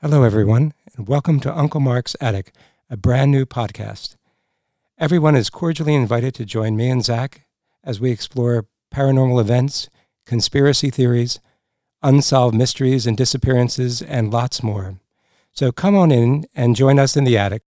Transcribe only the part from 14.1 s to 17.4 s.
lots more. So come on in and join us in the